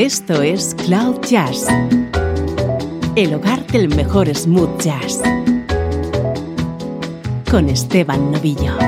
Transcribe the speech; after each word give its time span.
Esto 0.00 0.40
es 0.40 0.74
Cloud 0.86 1.20
Jazz, 1.28 1.66
el 3.16 3.34
hogar 3.34 3.66
del 3.66 3.94
mejor 3.94 4.34
smooth 4.34 4.80
jazz, 4.80 5.20
con 7.50 7.68
Esteban 7.68 8.32
Novillo. 8.32 8.78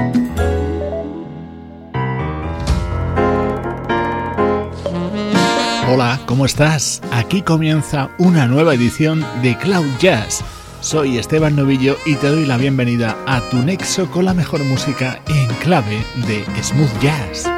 Hola, 5.92 6.18
¿cómo 6.24 6.46
estás? 6.46 7.02
Aquí 7.12 7.42
comienza 7.42 8.08
una 8.16 8.46
nueva 8.46 8.72
edición 8.72 9.22
de 9.42 9.58
Cloud 9.58 9.84
Jazz. 10.00 10.42
Soy 10.80 11.18
Esteban 11.18 11.54
Novillo 11.54 11.98
y 12.06 12.14
te 12.14 12.28
doy 12.28 12.46
la 12.46 12.56
bienvenida 12.56 13.18
a 13.26 13.42
tu 13.50 13.58
nexo 13.58 14.10
con 14.10 14.24
la 14.24 14.32
mejor 14.32 14.64
música 14.64 15.20
en 15.28 15.46
clave 15.56 16.02
de 16.26 16.42
smooth 16.62 17.02
jazz. 17.02 17.51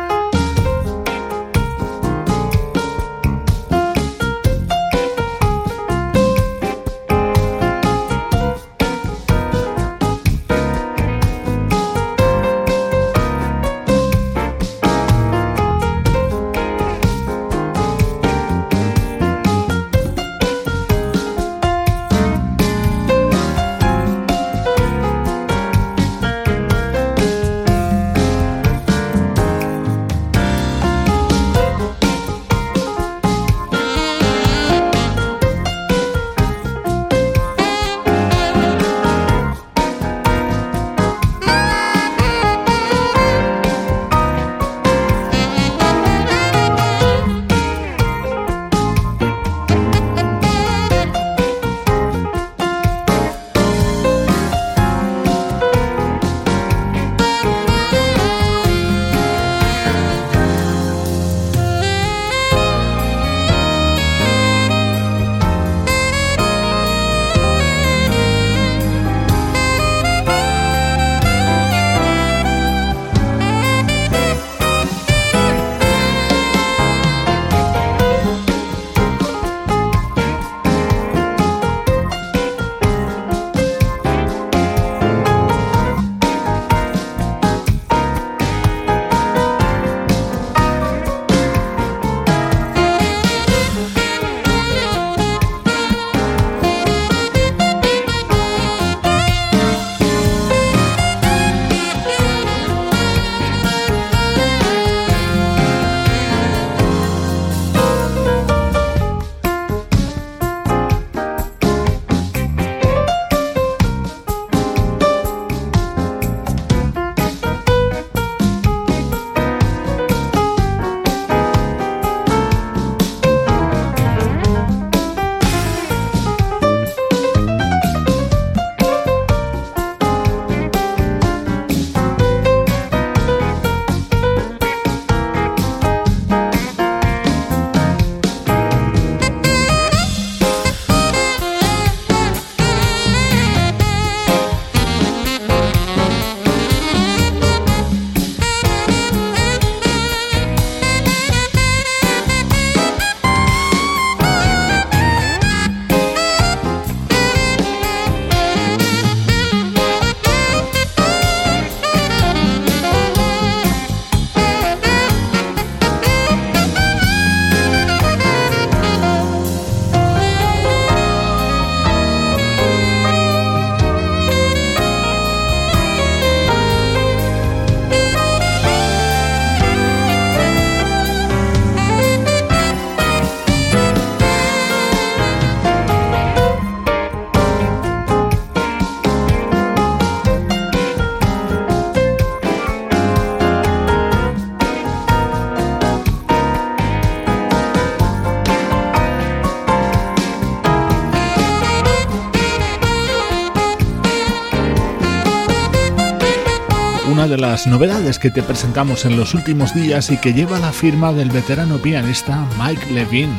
De 207.28 207.38
las 207.38 207.66
novedades 207.66 208.18
que 208.18 208.30
te 208.30 208.42
presentamos 208.42 209.04
en 209.04 209.16
los 209.16 209.34
últimos 209.34 209.74
días 209.74 210.10
y 210.10 210.18
que 210.18 210.34
lleva 210.34 210.58
la 210.58 210.72
firma 210.72 211.12
del 211.12 211.30
veterano 211.30 211.78
pianista 211.78 212.46
Mike 212.58 212.92
Levine. 212.92 213.32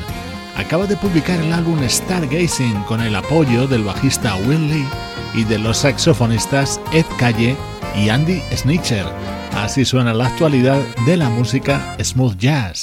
Acaba 0.58 0.88
de 0.88 0.96
publicar 0.96 1.40
el 1.40 1.54
álbum 1.54 1.80
Stargazing 1.88 2.84
con 2.84 3.02
el 3.02 3.16
apoyo 3.16 3.68
del 3.68 3.84
bajista 3.84 4.36
Will 4.48 4.70
Lee 4.70 4.88
y 5.36 5.44
de 5.44 5.60
los 5.60 5.78
saxofonistas 5.78 6.80
Ed 6.94 7.06
Calle 7.20 7.56
y 7.96 8.10
Andy 8.10 8.42
Snitcher. 8.56 9.06
Así 9.56 9.86
suena 9.86 10.14
la 10.14 10.28
actualidad 10.28 10.80
de 11.06 11.18
la 11.18 11.30
música 11.30 11.96
smooth 12.02 12.38
jazz. 12.38 12.82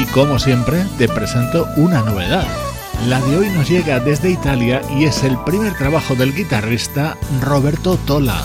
Y 0.00 0.04
como 0.06 0.38
siempre, 0.38 0.84
te 0.96 1.08
presento 1.08 1.68
una 1.76 2.00
novedad. 2.00 2.67
La 3.06 3.20
de 3.20 3.36
hoy 3.36 3.48
nos 3.50 3.68
llega 3.68 4.00
desde 4.00 4.30
Italia 4.30 4.82
y 4.90 5.04
es 5.04 5.22
el 5.22 5.38
primer 5.44 5.74
trabajo 5.74 6.16
del 6.16 6.34
guitarrista 6.34 7.16
Roberto 7.40 7.96
Tola. 7.96 8.44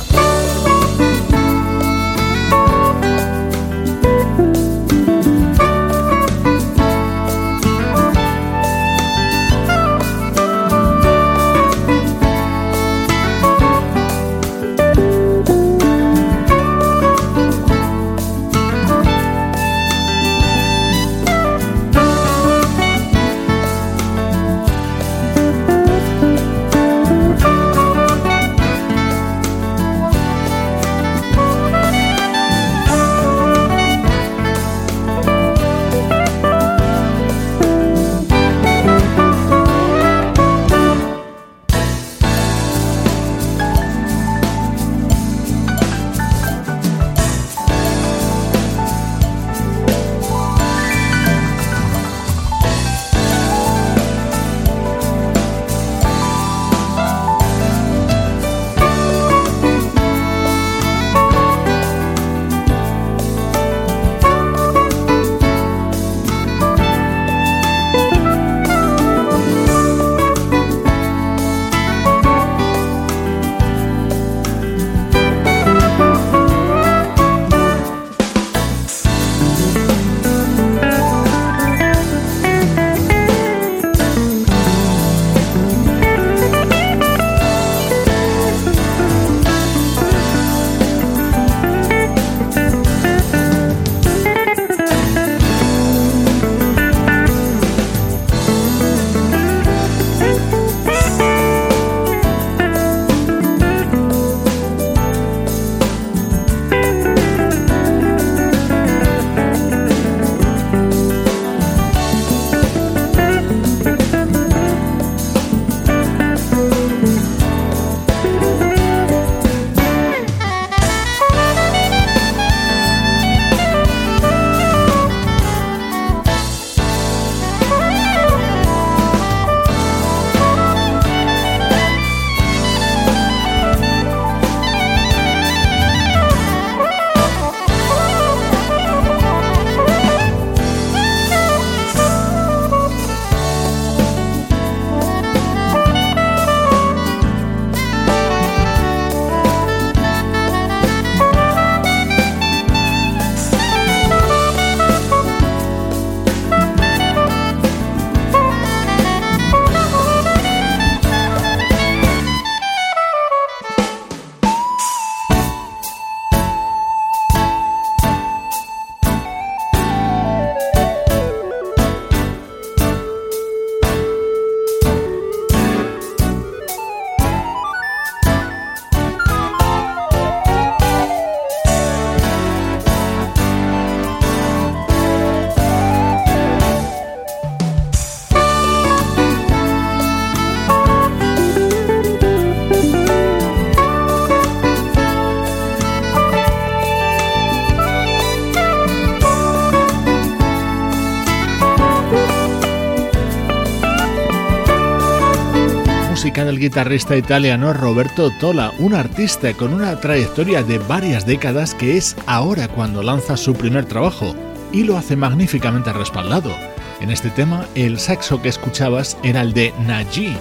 Guitarrista 206.64 207.18
italiano 207.18 207.74
Roberto 207.74 208.32
Tola, 208.40 208.72
un 208.80 208.94
artista 208.94 209.54
con 209.54 209.74
una 209.74 210.00
trayectoria 210.00 210.64
de 210.64 210.78
varias 210.78 211.26
décadas 211.26 211.76
que 211.76 211.98
es 211.98 212.16
ahora 212.26 212.70
cuando 212.70 213.04
lanza 213.04 213.36
su 213.36 213.54
primer 213.54 213.84
trabajo 213.84 214.34
y 214.72 214.86
lo 214.86 214.98
hace 214.98 215.18
magníficamente 215.18 215.92
respaldado. 215.92 216.56
En 217.02 217.12
este 217.12 217.30
tema, 217.32 217.66
el 217.76 218.00
saxo 218.00 218.42
que 218.42 218.48
escuchabas 218.48 219.18
era 219.24 219.42
el 219.42 219.54
de 219.54 219.74
Naji, 219.86 220.38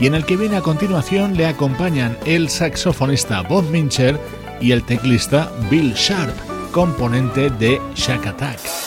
y 0.00 0.06
en 0.06 0.14
el 0.14 0.24
que 0.24 0.38
viene 0.38 0.56
a 0.56 0.62
continuación 0.62 1.36
le 1.36 1.44
acompañan 1.44 2.16
el 2.24 2.48
saxofonista 2.48 3.42
Bob 3.42 3.64
Mincher 3.70 4.18
y 4.62 4.72
el 4.72 4.82
teclista 4.82 5.52
Bill 5.70 5.92
Sharp, 5.92 6.34
componente 6.72 7.50
de 7.50 7.78
Shack 7.94 8.28
Attack. 8.28 8.85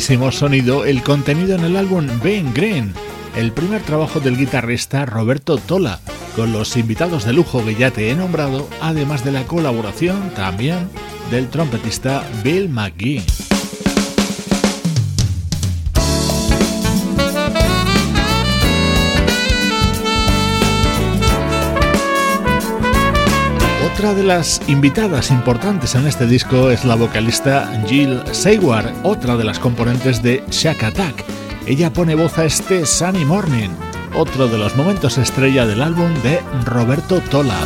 Sonido 0.00 0.84
el 0.84 1.02
contenido 1.02 1.54
en 1.54 1.64
el 1.64 1.76
álbum 1.76 2.06
Ben 2.22 2.52
Green, 2.52 2.92
el 3.36 3.52
primer 3.52 3.82
trabajo 3.82 4.20
del 4.20 4.36
guitarrista 4.36 5.06
Roberto 5.06 5.56
Tola, 5.58 6.00
con 6.34 6.52
los 6.52 6.76
invitados 6.76 7.24
de 7.24 7.32
lujo 7.32 7.64
que 7.64 7.74
ya 7.74 7.90
te 7.90 8.10
he 8.10 8.14
nombrado, 8.14 8.68
además 8.80 9.24
de 9.24 9.32
la 9.32 9.44
colaboración 9.44 10.30
también 10.34 10.88
del 11.30 11.48
trompetista 11.48 12.24
Bill 12.44 12.68
McGee. 12.68 13.22
Otra 23.96 24.12
de 24.12 24.24
las 24.24 24.60
invitadas 24.68 25.30
importantes 25.30 25.94
en 25.94 26.06
este 26.06 26.26
disco 26.26 26.70
es 26.70 26.84
la 26.84 26.96
vocalista 26.96 27.82
Jill 27.86 28.20
Sayward, 28.30 28.92
otra 29.04 29.38
de 29.38 29.44
las 29.44 29.58
componentes 29.58 30.22
de 30.22 30.44
Shack 30.50 30.82
Attack. 30.82 31.24
Ella 31.66 31.90
pone 31.90 32.14
voz 32.14 32.36
a 32.36 32.44
este 32.44 32.84
Sunny 32.84 33.24
Morning, 33.24 33.70
otro 34.14 34.48
de 34.48 34.58
los 34.58 34.76
momentos 34.76 35.16
estrella 35.16 35.64
del 35.64 35.80
álbum 35.80 36.12
de 36.22 36.42
Roberto 36.66 37.22
Tola. 37.30 37.56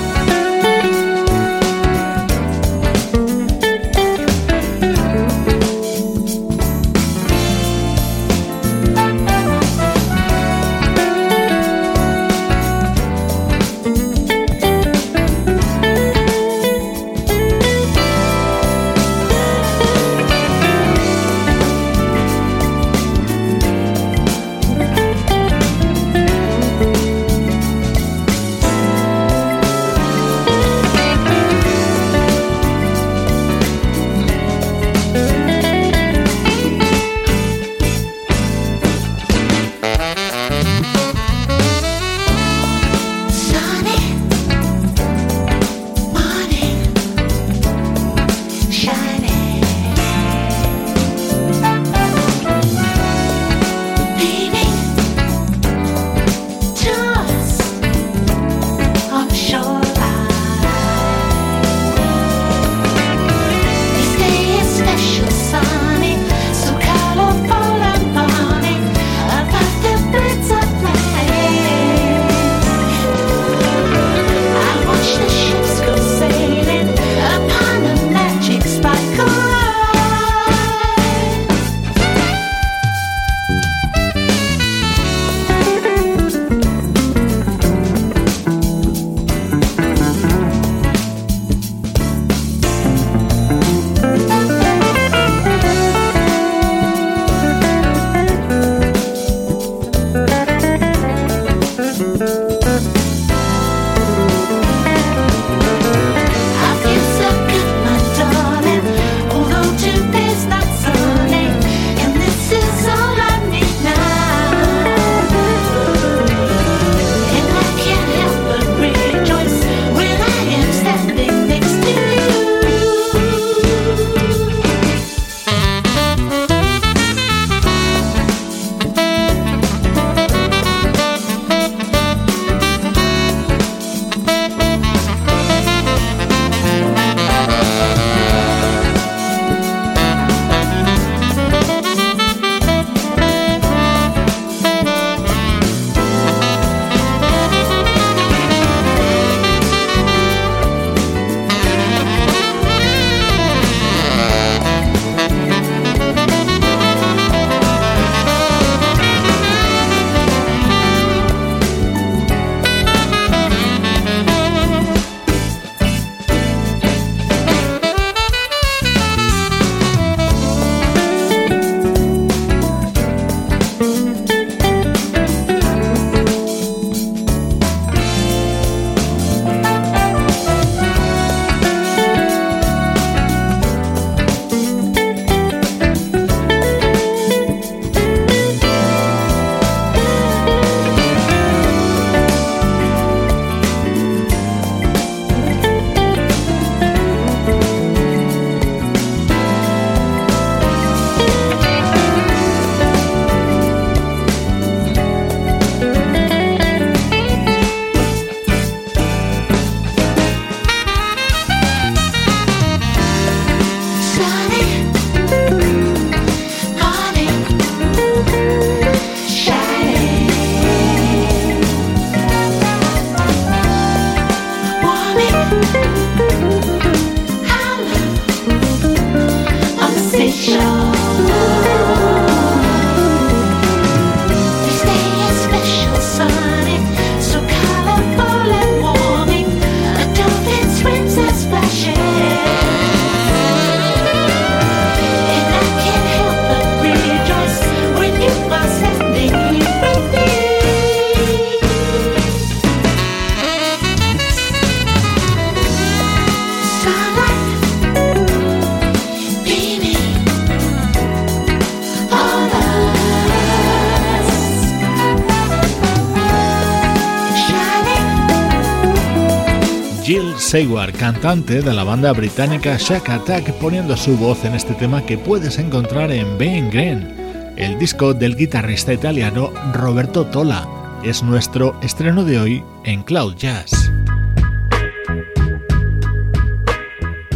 Seward, 270.51 270.97
cantante 270.97 271.63
de 271.63 271.73
la 271.73 271.85
banda 271.85 272.13
británica 272.13 272.77
Shack 272.77 273.09
Attack, 273.09 273.53
poniendo 273.61 273.97
su 273.97 274.17
voz 274.17 274.45
en 274.45 274.57
este 274.57 274.75
tema 274.75 275.07
que 275.07 275.17
puedes 275.17 275.61
encontrar 275.61 276.11
en 276.11 276.39
Ben 276.39 276.69
Green, 276.71 277.55
el 277.57 277.79
disco 277.79 278.15
del 278.15 278.35
guitarrista 278.35 278.93
italiano 278.93 279.53
Roberto 279.73 280.27
Tola. 280.27 280.67
Es 281.05 281.23
nuestro 281.23 281.79
estreno 281.83 282.25
de 282.25 282.41
hoy 282.41 282.65
en 282.85 283.05
Cloud 283.05 283.37
Jazz. 283.37 283.93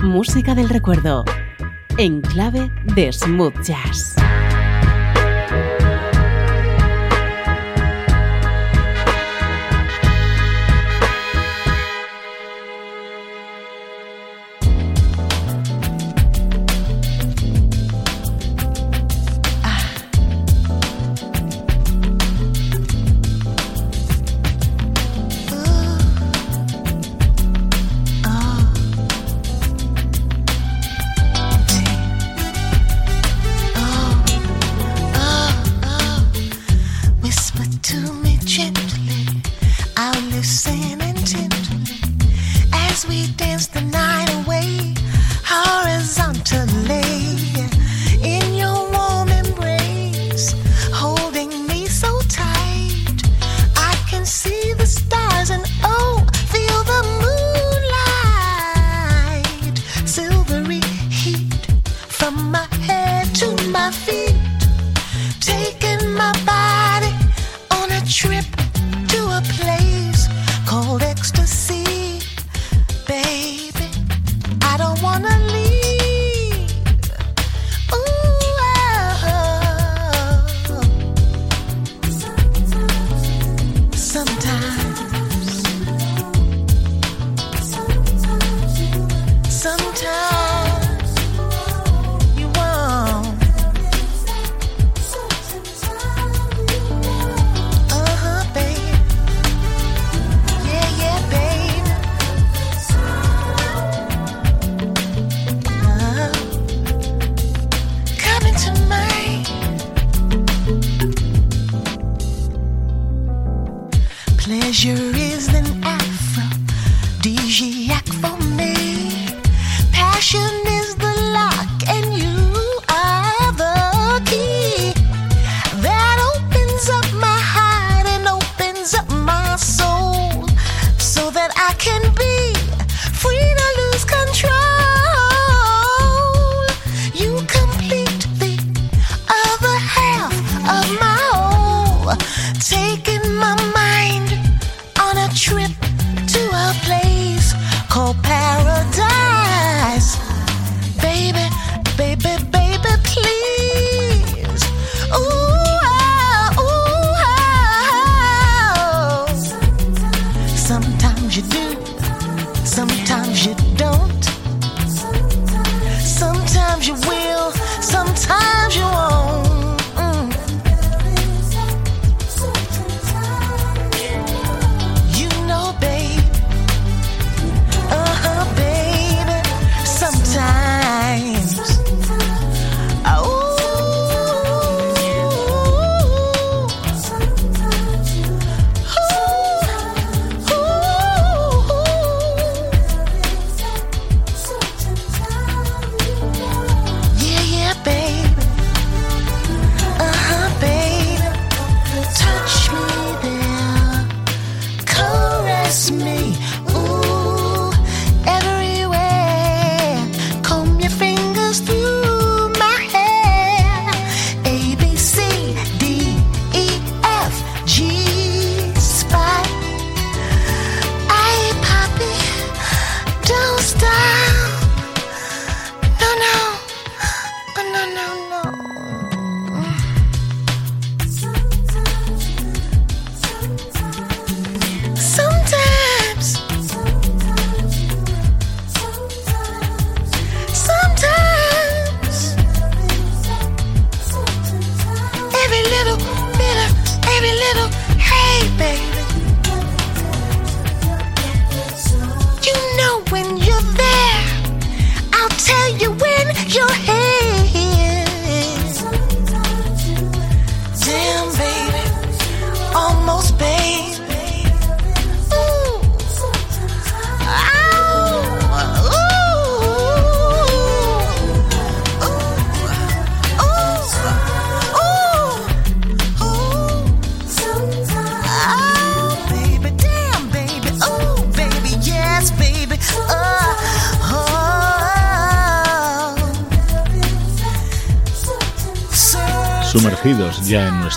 Música 0.03 0.57
del 0.57 0.68
recuerdo, 0.68 1.24
en 1.96 2.20
clave 2.20 2.68
de 2.96 3.12
smooth 3.12 3.62
jazz. 3.62 4.16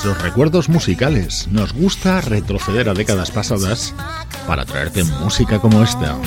Nuestros 0.07 0.23
recuerdos 0.23 0.69
musicales. 0.69 1.47
Nos 1.51 1.73
gusta 1.73 2.21
retroceder 2.21 2.87
a 2.87 2.93
décadas 2.93 3.29
pasadas 3.29 3.93
para 4.47 4.63
traerte 4.63 5.03
música 5.03 5.59
como 5.59 5.83
esta. 5.83 6.17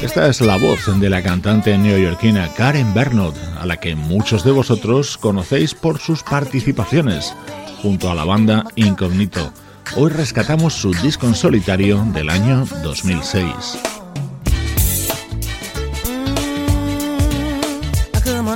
Esta 0.00 0.28
es 0.28 0.40
la 0.40 0.56
voz 0.56 1.00
de 1.00 1.10
la 1.10 1.22
cantante 1.22 1.76
neoyorquina 1.76 2.48
Karen 2.54 2.94
Bernot, 2.94 3.36
a 3.60 3.66
la 3.66 3.78
que 3.78 3.96
muchos 3.96 4.44
de 4.44 4.52
vosotros 4.52 5.18
conocéis 5.18 5.74
por 5.74 5.98
sus 5.98 6.22
participaciones 6.22 7.34
junto 7.82 8.08
a 8.08 8.14
la 8.14 8.24
banda 8.24 8.64
Incognito. 8.76 9.52
Hoy 9.96 10.10
rescatamos 10.10 10.74
su 10.74 10.92
disco 10.92 11.26
en 11.26 11.34
solitario 11.34 12.04
del 12.12 12.30
año 12.30 12.64
2006. 12.84 13.87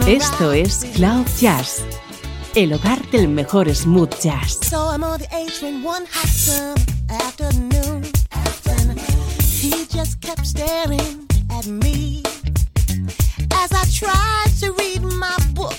Esto 0.07 0.53
es 0.53 0.85
Cloud 0.97 1.27
Jazz, 1.41 1.85
el 2.57 2.73
hogar 2.73 3.09
del 3.11 3.29
mejor 3.29 3.73
smooth 3.73 4.11
jazz. 4.21 4.59
He 9.61 9.87
just 9.87 10.21
kept 10.21 10.45
staring 10.45 11.29
at 11.51 11.67
me 11.67 12.23
as 13.53 13.71
I 13.73 13.85
tried 13.93 14.51
to 14.61 14.73
read 14.73 15.03
my 15.03 15.37
book. 15.55 15.77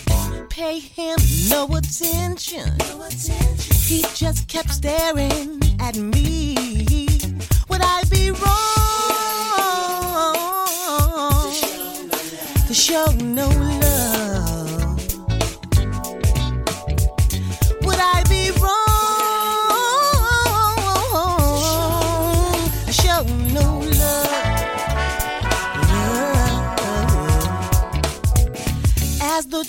Pay 0.50 0.80
him 0.80 1.18
no 1.50 1.66
attention. 1.76 2.78
no 2.78 3.04
attention. 3.04 3.76
He 3.76 4.06
just 4.16 4.48
kept 4.48 4.72
staring 4.72 5.60
at 5.82 5.98
me. 5.98 6.56
Would 7.68 7.82
I 7.82 8.04
be 8.10 8.32
wrong 8.32 8.64
to 12.68 12.74
show 12.74 13.06
no 13.22 13.50
love? 13.50 13.73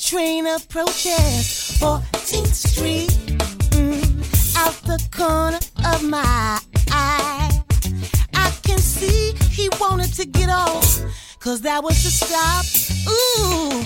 Train 0.04 0.46
approaches 0.46 1.78
14th 1.80 2.52
Street, 2.52 3.08
mm, 3.72 4.04
out 4.54 4.74
the 4.84 5.02
corner 5.10 5.58
of 5.94 6.02
my 6.02 6.60
eye, 6.90 7.62
I 8.34 8.50
can 8.62 8.78
see 8.78 9.32
he 9.50 9.70
wanted 9.80 10.12
to 10.14 10.26
get 10.26 10.50
off, 10.50 11.00
cause 11.40 11.62
that 11.62 11.82
was 11.82 12.04
the 12.04 12.10
stop. 12.10 12.66
Ooh, 13.08 13.82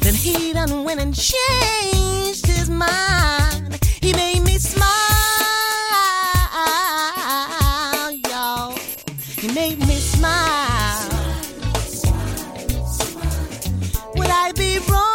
then 0.00 0.14
he 0.14 0.52
done 0.52 0.82
went 0.82 0.98
and 1.00 1.14
changed 1.14 2.44
his 2.44 2.68
mind. 2.68 3.78
He 4.00 4.12
made 4.14 4.42
me 4.42 4.58
smile, 4.58 4.90
y'all. 8.28 8.74
He 9.38 9.46
made 9.52 9.78
me 9.78 9.94
smile. 9.94 11.08
Would 14.16 14.28
I 14.28 14.50
be 14.56 14.78
wrong? 14.90 15.11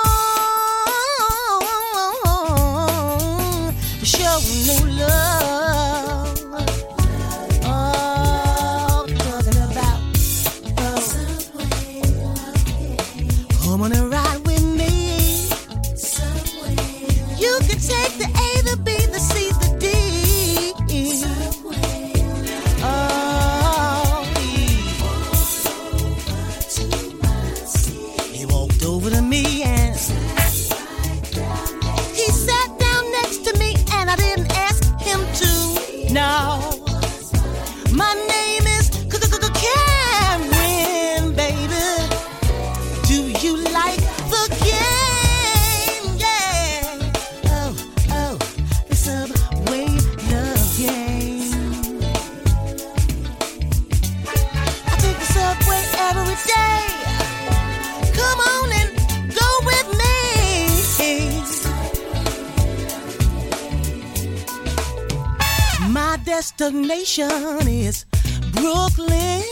Destination 66.70 67.66
is 67.68 68.06
Brooklyn. 68.52 69.44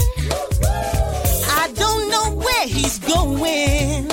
I 1.61 1.71
don't 1.73 2.11
know 2.11 2.31
where 2.35 2.67
he's 2.67 2.99
going. 2.99 4.07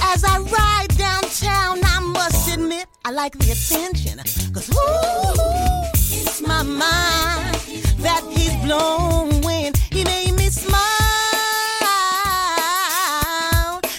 As 0.00 0.22
I 0.22 0.38
ride 0.38 0.96
downtown, 0.96 1.80
I 1.82 1.98
must 2.00 2.54
admit 2.54 2.86
I 3.04 3.10
like 3.10 3.36
the 3.38 3.50
attention. 3.50 4.18
Cause 4.52 4.70
ooh, 4.70 5.90
it's 5.94 6.40
my 6.42 6.62
mind 6.62 7.56
that 7.98 8.22
he's 8.30 8.54
blowing. 8.64 9.72
He 9.90 10.04
made 10.04 10.32
me 10.36 10.50
smile. 10.50 10.80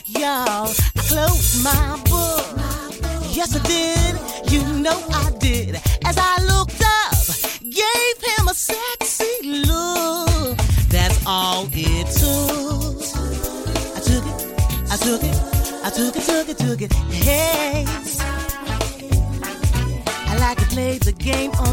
Y'all, 0.06 0.72
I 0.96 1.02
closed 1.10 1.62
my 1.62 2.02
book. 2.06 2.46
Yes, 3.36 3.54
I 3.54 3.60
did. 3.68 4.16
You 4.50 4.62
know 4.82 4.98
I 5.12 5.32
did. 5.40 5.76
As 6.06 6.18
I 6.18 6.42
looked 6.46 6.75
name 21.36 21.65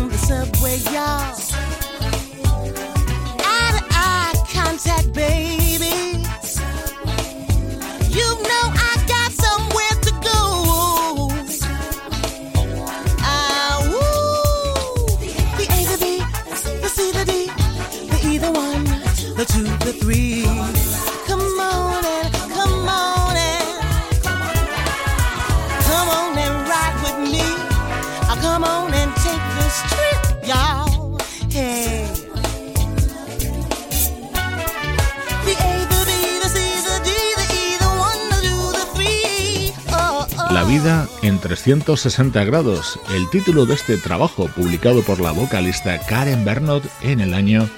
La 40.53 40.65
vida 40.65 41.09
en 41.23 41.38
360 41.38 42.45
grados, 42.45 43.01
el 43.15 43.29
título 43.31 43.65
de 43.65 43.75
este 43.75 43.97
trabajo 43.97 44.49
publicado 44.49 45.03
por 45.03 45.19
la 45.19 45.33
vocalista 45.33 45.99
Karen 45.99 46.45
Bernot 46.45 46.85
en 47.03 47.21
el 47.21 47.33
año 47.33 47.69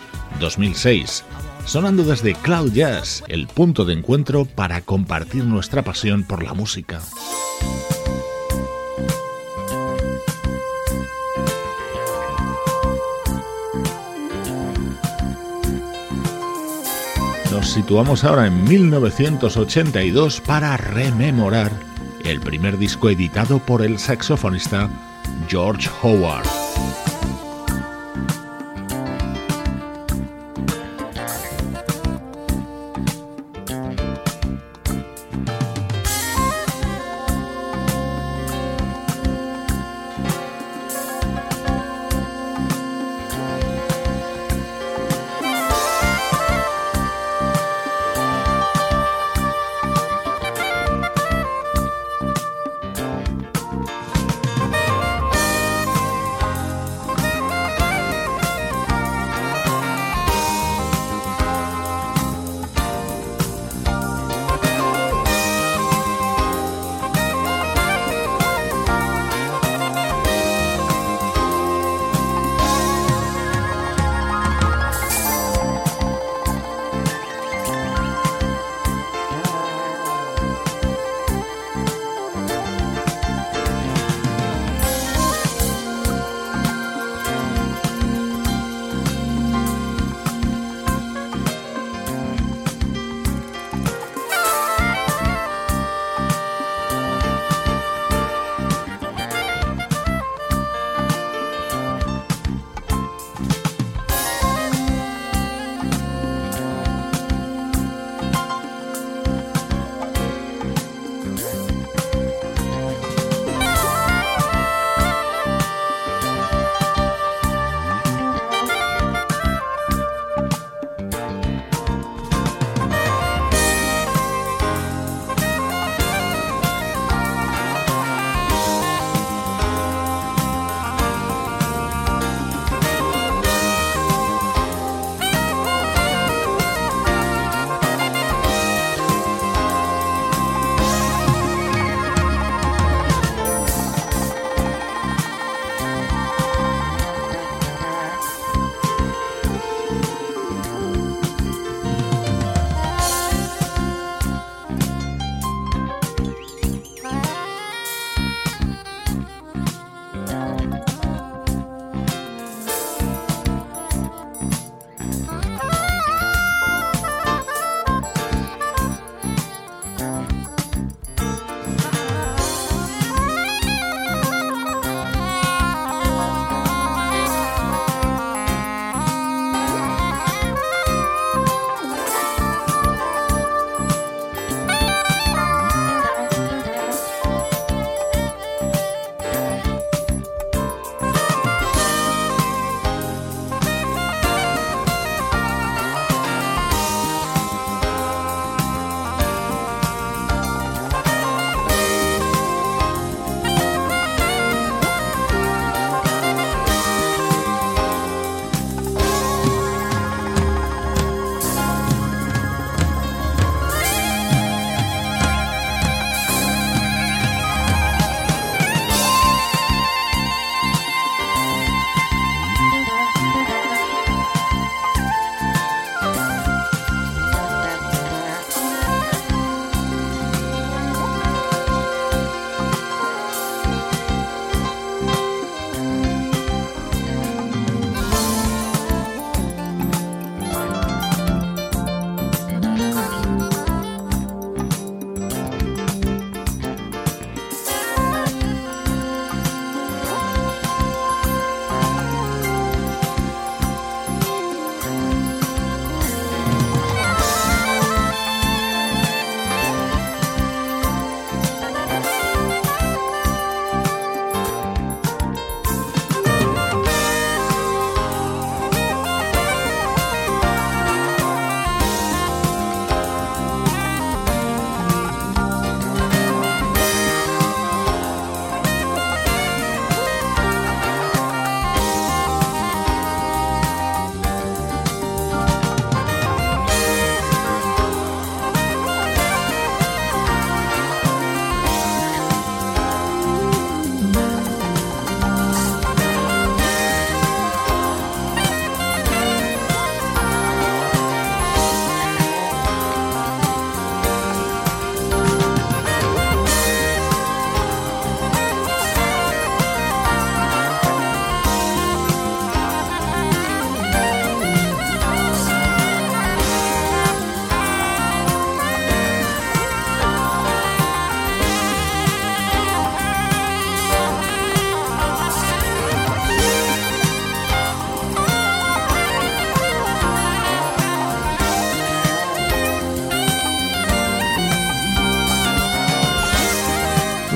2006 0.40 1.24
sonando 1.64 2.04
desde 2.04 2.34
Cloud 2.34 2.72
Jazz, 2.72 3.24
el 3.28 3.46
punto 3.46 3.84
de 3.84 3.94
encuentro 3.94 4.44
para 4.44 4.80
compartir 4.82 5.44
nuestra 5.44 5.82
pasión 5.82 6.24
por 6.24 6.42
la 6.42 6.54
música. 6.54 7.00
Nos 17.50 17.68
situamos 17.70 18.24
ahora 18.24 18.46
en 18.46 18.64
1982 18.64 20.40
para 20.40 20.76
rememorar 20.76 21.93
el 22.24 22.40
primer 22.40 22.78
disco 22.78 23.10
editado 23.10 23.58
por 23.58 23.82
el 23.82 23.98
saxofonista 23.98 24.88
George 25.48 25.88
Howard. 26.02 26.46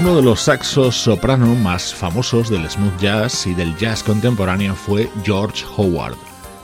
Uno 0.08 0.16
de 0.16 0.22
los 0.22 0.40
saxos 0.40 0.96
soprano 0.96 1.54
más 1.54 1.92
famosos 1.92 2.48
del 2.48 2.66
smooth 2.70 2.98
jazz 2.98 3.46
y 3.46 3.52
del 3.52 3.76
jazz 3.76 4.02
contemporáneo 4.02 4.74
fue 4.74 5.10
George 5.22 5.66
Howard. 5.76 6.16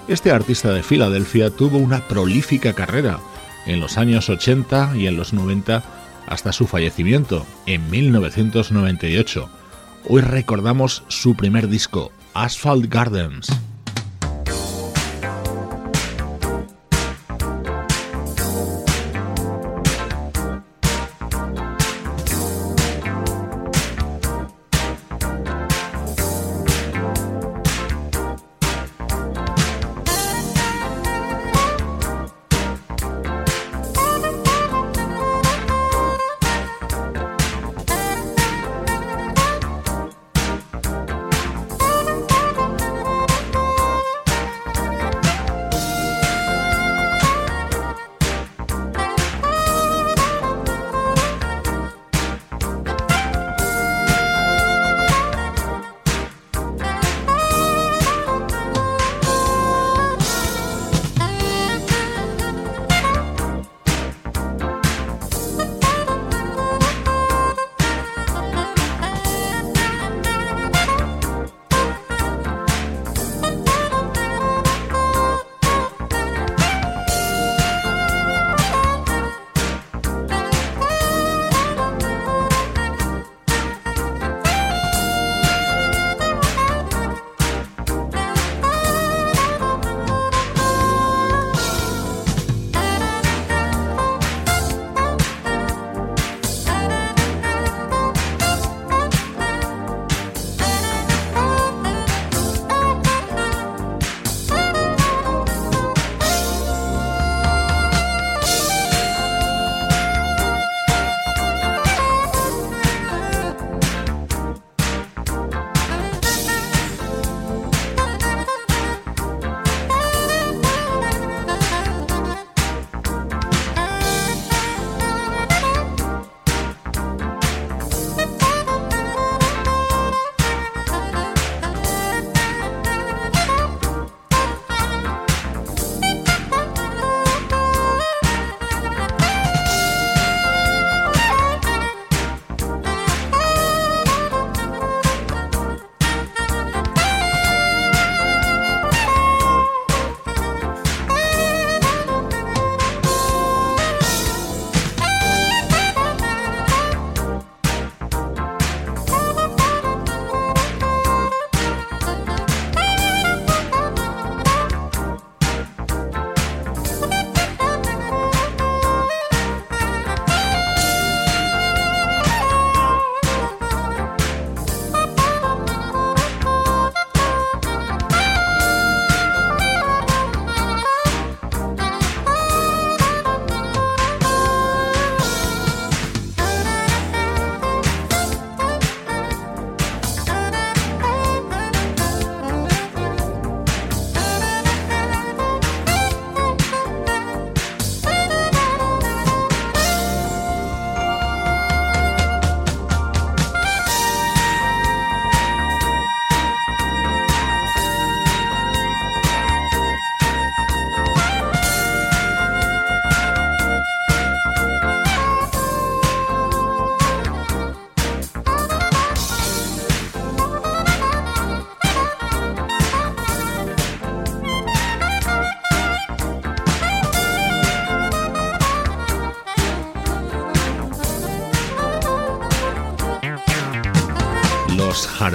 Este 0.09 0.30
artista 0.30 0.72
de 0.72 0.83
Filadelfia 0.83 1.50
tuvo 1.50 1.76
una 1.76 2.00
prolífica 2.09 2.72
carrera 2.72 3.20
en 3.66 3.80
los 3.80 3.98
años 3.98 4.30
80 4.30 4.96
y 4.96 5.09
en 5.09 5.18
los 5.18 5.35
90 5.35 5.83
hasta 6.26 6.52
su 6.54 6.66
fallecimiento 6.66 7.44
en 7.66 7.90
1998. 7.90 9.50
Hoy 10.09 10.22
recordamos 10.22 11.02
su 11.09 11.35
primer 11.35 11.68
disco, 11.68 12.12
Asphalt 12.33 12.87
Gardens. 12.87 13.48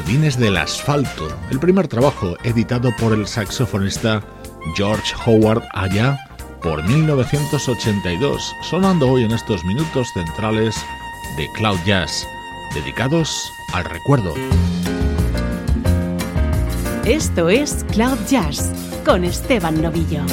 Del 0.10 0.57
Asfalto, 0.57 1.28
el 1.51 1.60
primer 1.60 1.88
trabajo 1.88 2.36
editado 2.43 2.89
por 2.99 3.14
el 3.14 3.28
saxofonista 3.28 4.24
George 4.76 5.14
Howard 5.24 5.62
allá 5.72 6.18
por 6.64 6.84
1982, 6.84 8.55
sonando 8.64 9.07
hoy 9.07 9.24
en 9.24 9.32
estos 9.32 9.64
minutos 9.64 10.07
centrales 10.12 10.76
de 11.38 11.47
Cloud 11.53 11.78
Jazz, 11.86 12.28
dedicados 12.74 13.51
al 13.72 13.86
recuerdo. 13.86 14.34
Esto 17.05 17.47
es 17.47 17.86
Cloud 17.91 18.18
Jazz 18.28 18.72
con 19.05 19.24
Esteban 19.24 19.80
Novillo. 19.80 20.24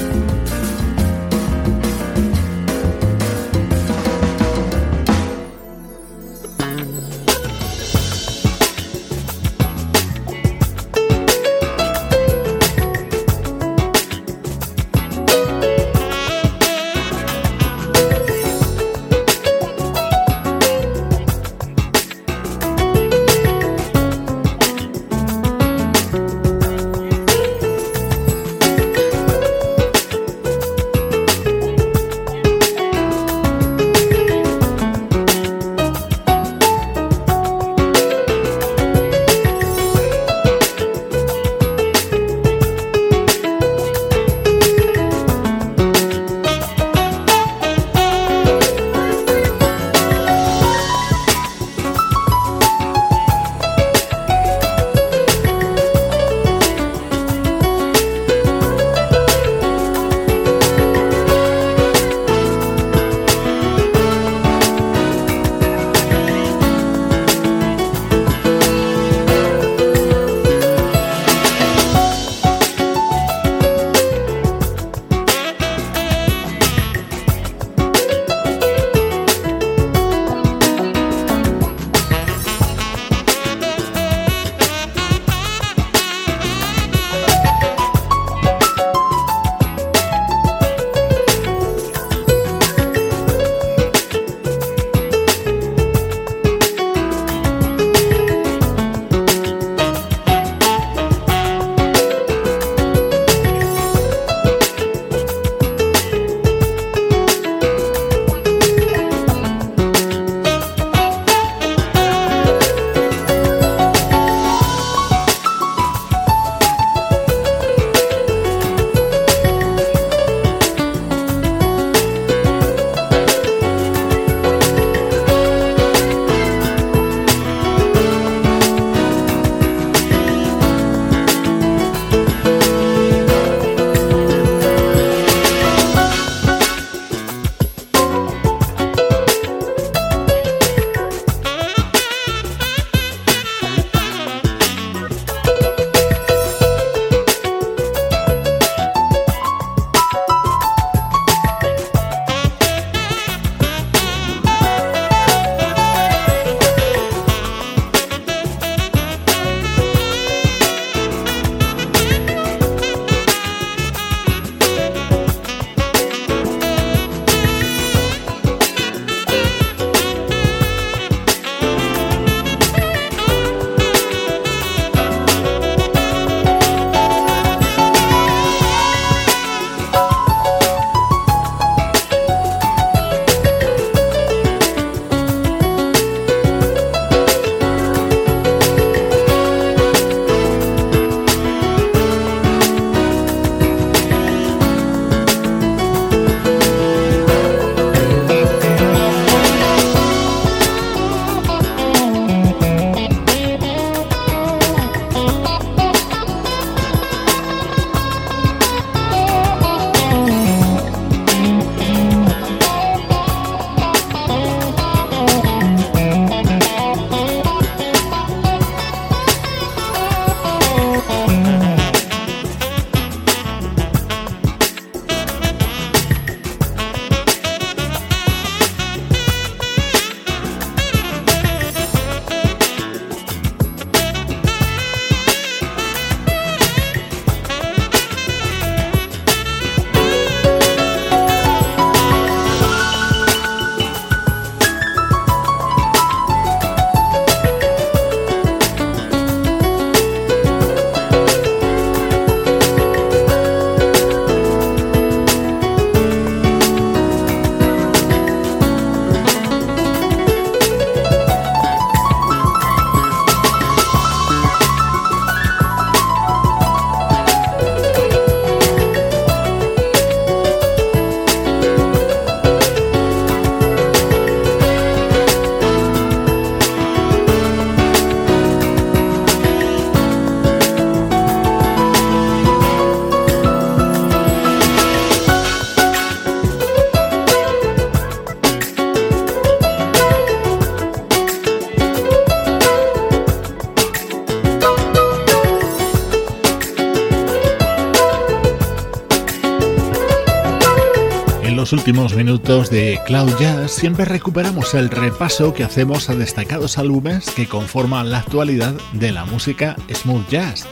Los 301.66 301.72
últimos 301.72 302.14
minutos 302.14 302.70
de 302.70 303.00
Cloud 303.06 303.32
Jazz 303.40 303.72
siempre 303.72 304.04
recuperamos 304.04 304.72
el 304.74 304.88
repaso 304.88 305.52
que 305.52 305.64
hacemos 305.64 306.08
a 306.08 306.14
destacados 306.14 306.78
álbumes 306.78 307.28
que 307.30 307.48
conforman 307.48 308.12
la 308.12 308.18
actualidad 308.18 308.72
de 308.92 309.10
la 309.10 309.24
música 309.24 309.74
smooth 309.92 310.28
jazz. 310.28 310.64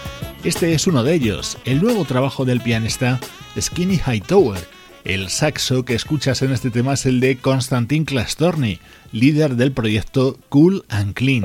Este 0.44 0.72
es 0.72 0.86
uno 0.86 1.02
de 1.02 1.14
ellos, 1.14 1.58
el 1.64 1.82
nuevo 1.82 2.04
trabajo 2.04 2.44
del 2.44 2.60
pianista 2.60 3.18
Skinny 3.60 3.98
Hightower. 4.06 4.60
El 5.02 5.30
saxo 5.30 5.84
que 5.84 5.96
escuchas 5.96 6.42
en 6.42 6.52
este 6.52 6.70
tema 6.70 6.94
es 6.94 7.06
el 7.06 7.18
de 7.18 7.38
Konstantin 7.38 8.04
Klastorny, 8.04 8.78
líder 9.10 9.56
del 9.56 9.72
proyecto 9.72 10.38
Cool 10.48 10.84
and 10.90 11.14
Clean. 11.14 11.42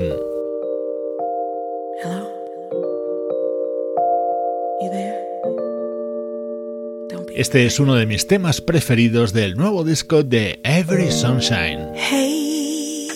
Este 7.39 7.65
es 7.65 7.79
uno 7.79 7.95
de 7.95 8.05
mis 8.05 8.27
temas 8.27 8.59
preferidos 8.59 9.31
del 9.31 9.55
nuevo 9.55 9.85
disco 9.85 10.23
de 10.23 10.59
Every 10.65 11.09
Sunshine. 11.09 11.93
Hey, 11.95 13.07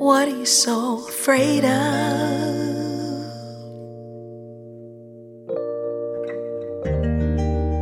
what 0.00 0.26
are 0.26 0.28
you 0.28 0.44
so 0.44 1.06
afraid 1.08 1.64
of? 1.64 1.70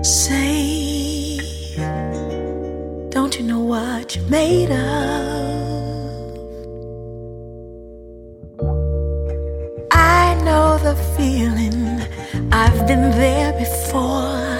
Say, 0.04 1.38
don't 3.08 3.34
you 3.38 3.46
know 3.46 3.60
what 3.60 4.14
you're 4.14 4.28
made 4.28 4.70
of? 4.70 5.30
I 9.90 10.34
know 10.44 10.76
the 10.76 10.94
feeling, 11.16 11.89
I've 12.52 12.86
been 12.88 13.12
there 13.12 13.52
before 13.52 14.58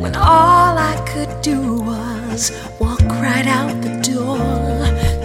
when 0.00 0.16
all 0.16 0.78
I 0.78 0.96
could 1.06 1.42
do 1.42 1.80
was 1.82 2.50
walk 2.80 3.02
right 3.02 3.46
out 3.46 3.82
the 3.82 4.00
door. 4.00 4.38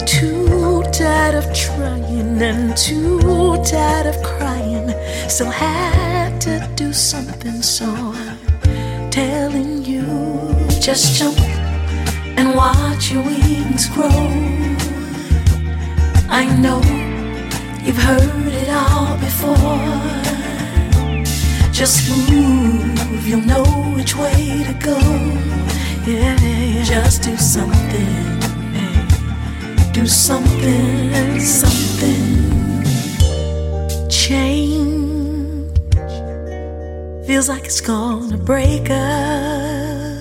Too 0.04 0.82
tired 0.92 1.34
of 1.36 1.54
trying 1.54 2.42
and 2.42 2.76
too 2.76 3.18
tired 3.64 4.06
of 4.06 4.22
crying. 4.22 4.92
Still 5.28 5.50
had 5.50 6.38
to 6.42 6.68
do 6.76 6.92
something, 6.92 7.62
so 7.62 7.86
I'm 7.86 9.10
telling 9.10 9.82
you 9.84 10.02
just 10.80 11.18
jump 11.18 11.40
and 12.36 12.54
watch 12.54 13.10
your 13.10 13.22
wings 13.22 13.88
grow. 13.88 14.10
I 16.28 16.44
know 16.60 16.80
you've 17.82 17.96
heard 17.96 18.52
it 18.52 18.68
all 18.68 19.16
before. 19.16 20.41
Just 21.82 22.30
move, 22.30 23.26
you'll 23.26 23.40
know 23.40 23.64
which 23.96 24.14
way 24.14 24.62
to 24.62 24.72
go. 24.74 24.96
Yeah, 26.06 26.40
yeah. 26.40 26.84
just 26.84 27.24
do 27.24 27.36
something. 27.36 28.38
Do 29.90 30.06
something, 30.06 31.40
something. 31.40 32.84
Change 34.08 35.76
feels 37.26 37.48
like 37.48 37.64
it's 37.64 37.80
gonna 37.80 38.36
break 38.36 38.88
us. 38.88 40.12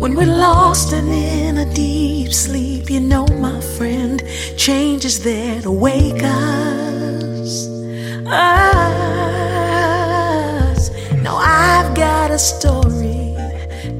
When 0.00 0.16
we're 0.16 0.36
lost 0.36 0.92
and 0.92 1.08
in 1.10 1.58
a 1.58 1.72
deep 1.72 2.32
sleep, 2.32 2.90
you 2.90 2.98
know, 2.98 3.28
my 3.38 3.60
friend, 3.60 4.20
change 4.56 5.04
is 5.04 5.22
there 5.22 5.62
to 5.62 5.70
wake 5.70 6.24
us 6.24 6.95
us. 8.28 9.90
Now 11.22 11.36
I've 11.36 11.94
got 11.94 12.30
a 12.30 12.38
story, 12.38 13.36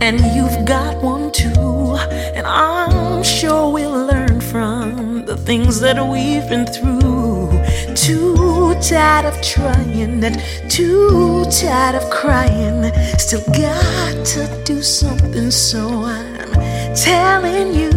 and 0.01 0.21
you've 0.35 0.65
got 0.65 1.03
one 1.03 1.31
too. 1.33 1.97
And 2.35 2.47
I'm 2.47 3.23
sure 3.23 3.73
we'll 3.73 4.07
learn 4.07 4.41
from 4.41 5.25
the 5.25 5.37
things 5.37 5.81
that 5.81 5.99
we've 6.07 6.49
been 6.49 6.67
through. 6.67 7.51
Too 7.95 8.75
tired 8.81 9.27
of 9.27 9.41
trying 9.43 10.23
and 10.23 10.41
too 10.71 11.45
tired 11.51 11.97
of 11.97 12.09
crying. 12.11 12.93
Still 13.19 13.43
got 13.47 14.27
to 14.27 14.47
do 14.65 14.83
something, 14.83 15.51
so 15.51 16.05
I'm 16.05 16.53
telling 16.95 17.75
you. 17.75 17.91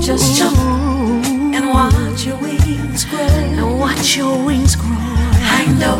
Just 0.00 0.36
jump 0.36 0.58
and 1.56 1.70
watch 1.70 2.26
your 2.26 2.36
wings 2.36 3.04
grow. 3.06 3.20
And 3.20 3.78
watch 3.80 4.16
your 4.16 4.44
wings 4.44 4.76
grow. 4.76 5.03
I 5.66 5.72
know 5.78 5.98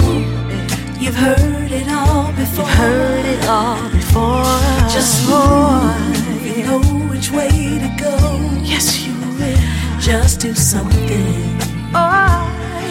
you've 1.01 1.15
heard 1.15 1.73
it 1.73 1.89
all 1.89 2.31
before. 2.33 2.67
You've 2.67 2.75
heard 2.75 3.25
it 3.25 3.47
all 3.49 3.89
before. 3.91 4.45
Just 4.93 5.27
move, 5.27 6.47
you 6.47 6.65
know 6.67 6.81
which 7.11 7.31
way 7.31 7.49
to 7.49 7.97
go. 7.99 8.15
Yes, 8.63 9.07
you 9.07 9.15
will. 9.39 10.01
Just 10.01 10.41
do 10.41 10.53
something. 10.55 11.57
Oh, 11.95 12.45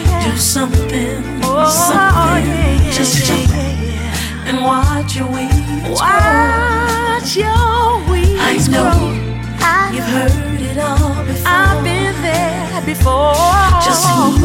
yeah. 0.08 0.30
Do 0.32 0.36
something. 0.36 1.22
Oh, 1.44 1.70
something. 1.70 2.50
Yeah, 2.50 2.82
yeah, 2.82 2.90
Just 2.92 3.24
jump 3.24 3.50
and 4.46 4.60
watch 4.62 5.14
your 5.16 5.30
wings 5.30 5.88
watch 5.88 7.34
grow. 7.34 7.44
your 7.44 8.10
wings 8.10 8.68
I 8.68 8.72
know 8.72 8.90
grow. 8.98 9.23
I 9.66 9.90
you've 9.94 10.00
know. 10.00 10.12
heard 10.14 10.60
it 10.60 10.78
all 10.78 11.24
before. 11.24 11.46
I've 11.46 11.82
been 11.84 12.16
there 12.22 12.82
before. 12.84 13.34
Just 13.86 14.04
move. 14.16 14.40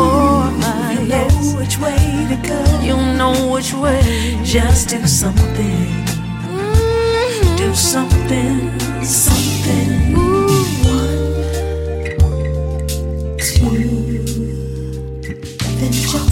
You 0.93 1.01
know 1.07 1.27
which 1.59 1.77
way 1.79 1.99
to 2.31 2.37
go. 2.47 2.59
You 2.81 2.95
know 3.17 3.33
which 3.53 3.73
way. 3.73 4.01
Just 4.43 4.89
do 4.89 5.05
something. 5.05 5.87
Mm-hmm. 6.47 7.55
Do 7.57 7.73
something. 7.75 8.79
Something. 9.03 10.15
Ooh. 10.15 10.47
One, 12.21 12.47
two, 13.39 13.79
then 15.79 15.91
jump. 15.91 16.31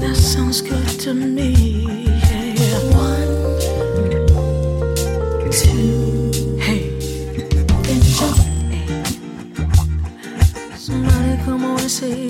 That 0.00 0.16
sounds 0.16 0.60
good 0.60 0.88
to 1.00 1.14
me. 1.14 1.95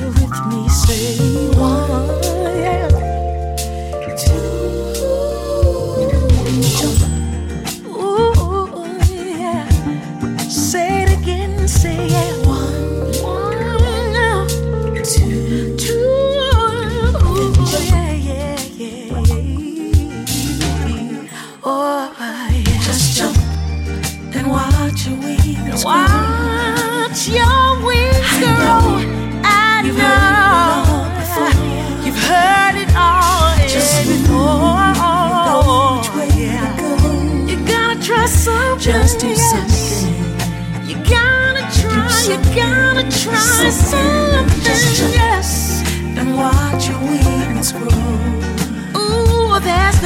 With 0.08 0.46
me, 0.46 0.68
say 0.68 1.48
one, 1.58 2.08
yeah. 2.58 4.55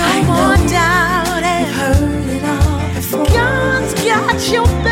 No 0.01 0.07
I 0.07 0.22
more 0.30 0.57
doubt. 0.68 1.42
You've 1.61 1.76
heard 1.80 2.28
it 2.36 2.44
all 2.44 2.94
before. 2.94 3.26
God's 3.26 3.94
got 4.05 4.53
your 4.53 4.66
back. 4.84 4.89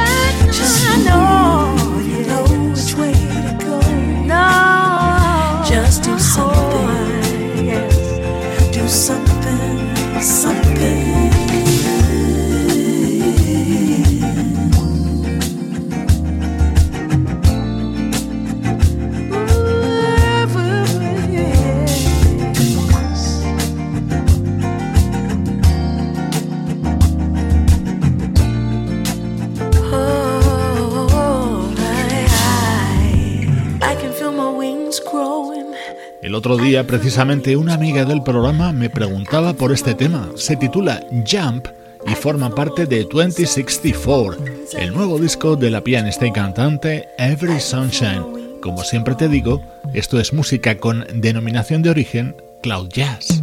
Otro 36.39 36.57
día, 36.57 36.87
precisamente, 36.87 37.57
una 37.57 37.75
amiga 37.75 38.05
del 38.05 38.23
programa 38.23 38.73
me 38.73 38.89
preguntaba 38.89 39.55
por 39.55 39.73
este 39.73 39.95
tema. 39.95 40.29
Se 40.37 40.57
titula 40.57 41.05
Jump 41.29 41.67
y 42.07 42.15
forma 42.15 42.55
parte 42.55 42.87
de 42.87 43.03
2064, 43.11 44.45
el 44.79 44.95
nuevo 44.95 45.19
disco 45.19 45.57
de 45.57 45.73
la 45.73 45.83
pianista 45.83 46.29
y 46.29 46.31
cantante 46.31 47.09
Every 47.19 47.59
Sunshine. 47.59 48.61
Como 48.63 48.85
siempre 48.85 49.17
te 49.17 49.29
digo, 49.29 49.61
esto 49.95 50.21
es 50.21 50.33
música 50.33 50.79
con 50.79 51.05
denominación 51.13 51.83
de 51.83 51.91
origen 51.91 52.37
Cloud 52.63 52.89
Jazz. 52.91 53.38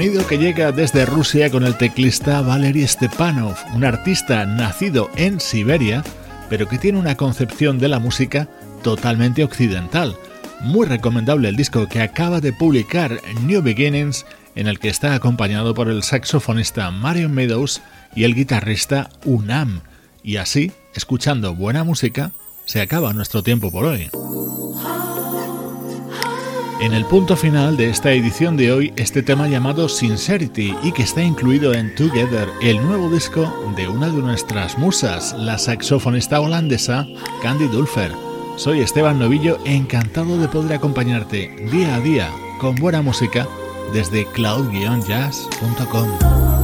Sonido 0.00 0.26
que 0.26 0.38
llega 0.38 0.72
desde 0.72 1.04
Rusia 1.04 1.50
con 1.50 1.62
el 1.62 1.76
teclista 1.76 2.40
Valery 2.40 2.86
Stepanov, 2.86 3.54
un 3.74 3.84
artista 3.84 4.46
nacido 4.46 5.10
en 5.14 5.40
Siberia, 5.40 6.02
pero 6.48 6.66
que 6.66 6.78
tiene 6.78 6.98
una 6.98 7.18
concepción 7.18 7.78
de 7.78 7.88
la 7.88 7.98
música 7.98 8.48
totalmente 8.82 9.44
occidental. 9.44 10.16
Muy 10.62 10.86
recomendable 10.86 11.50
el 11.50 11.56
disco 11.56 11.86
que 11.86 12.00
acaba 12.00 12.40
de 12.40 12.54
publicar 12.54 13.20
New 13.42 13.60
Beginnings, 13.60 14.24
en 14.54 14.68
el 14.68 14.78
que 14.78 14.88
está 14.88 15.14
acompañado 15.14 15.74
por 15.74 15.90
el 15.90 16.02
saxofonista 16.02 16.90
Marion 16.90 17.34
Meadows 17.34 17.82
y 18.16 18.24
el 18.24 18.34
guitarrista 18.34 19.10
Unam. 19.26 19.82
Y 20.22 20.38
así, 20.38 20.72
escuchando 20.94 21.54
buena 21.54 21.84
música, 21.84 22.32
se 22.64 22.80
acaba 22.80 23.12
nuestro 23.12 23.42
tiempo 23.42 23.70
por 23.70 23.84
hoy. 23.84 24.08
En 26.80 26.94
el 26.94 27.04
punto 27.04 27.36
final 27.36 27.76
de 27.76 27.90
esta 27.90 28.10
edición 28.12 28.56
de 28.56 28.72
hoy, 28.72 28.94
este 28.96 29.22
tema 29.22 29.46
llamado 29.48 29.86
Sincerity 29.86 30.74
y 30.82 30.92
que 30.92 31.02
está 31.02 31.22
incluido 31.22 31.74
en 31.74 31.94
Together, 31.94 32.48
el 32.62 32.82
nuevo 32.82 33.10
disco 33.10 33.52
de 33.76 33.86
una 33.86 34.08
de 34.08 34.22
nuestras 34.22 34.78
musas, 34.78 35.34
la 35.34 35.58
saxofonista 35.58 36.40
holandesa 36.40 37.06
Candy 37.42 37.66
Dulfer. 37.66 38.12
Soy 38.56 38.80
Esteban 38.80 39.18
Novillo, 39.18 39.58
encantado 39.66 40.38
de 40.38 40.48
poder 40.48 40.72
acompañarte 40.72 41.54
día 41.70 41.96
a 41.96 42.00
día 42.00 42.30
con 42.58 42.76
buena 42.76 43.02
música 43.02 43.46
desde 43.92 44.24
cloud-jazz.com. 44.24 46.59